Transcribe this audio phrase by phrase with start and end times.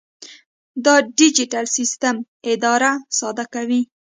[0.85, 2.15] دا ډیجیټل سیسټم
[2.53, 3.81] اداره ساده کوي.